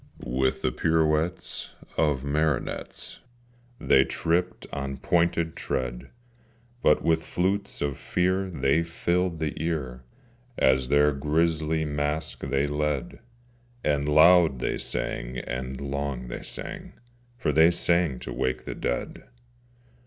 [0.25, 3.19] With the pirouettes of marionettes,
[3.79, 6.09] They tripped on pointed tread:
[6.81, 10.01] But with flutes of Fear they filled the ear,
[10.57, 13.19] As their grisly masque they led,
[13.83, 16.93] And loud they sang, and long they sang,
[17.37, 19.25] For they sang to wake the dead.